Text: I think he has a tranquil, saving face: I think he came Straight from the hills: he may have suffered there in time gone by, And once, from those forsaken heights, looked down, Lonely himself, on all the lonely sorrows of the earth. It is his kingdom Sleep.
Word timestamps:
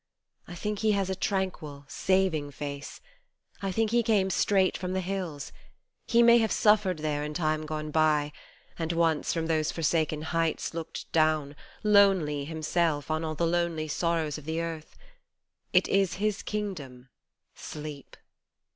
I 0.47 0.55
think 0.55 0.79
he 0.79 0.93
has 0.93 1.11
a 1.11 1.15
tranquil, 1.15 1.85
saving 1.87 2.49
face: 2.49 3.01
I 3.61 3.71
think 3.71 3.91
he 3.91 4.01
came 4.01 4.31
Straight 4.31 4.75
from 4.75 4.93
the 4.93 4.99
hills: 4.99 5.51
he 6.07 6.23
may 6.23 6.39
have 6.39 6.51
suffered 6.51 6.97
there 6.97 7.23
in 7.23 7.35
time 7.35 7.67
gone 7.67 7.91
by, 7.91 8.31
And 8.79 8.93
once, 8.93 9.31
from 9.31 9.45
those 9.45 9.71
forsaken 9.71 10.23
heights, 10.23 10.73
looked 10.73 11.11
down, 11.11 11.55
Lonely 11.83 12.45
himself, 12.45 13.11
on 13.11 13.23
all 13.23 13.35
the 13.35 13.45
lonely 13.45 13.87
sorrows 13.87 14.39
of 14.39 14.45
the 14.45 14.59
earth. 14.59 14.97
It 15.71 15.87
is 15.87 16.15
his 16.15 16.41
kingdom 16.41 17.09
Sleep. 17.53 18.17